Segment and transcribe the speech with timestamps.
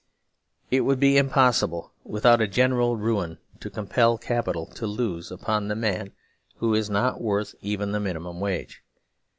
[0.71, 5.75] It would be impossible, without a general ruin, to compel capital to lose upon the
[5.75, 6.11] man
[6.55, 8.81] who is not worth even the minimum wage.